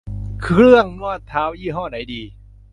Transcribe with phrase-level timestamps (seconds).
[0.43, 2.21] เครื่องนวดเท้ายี่ห้อไหนดี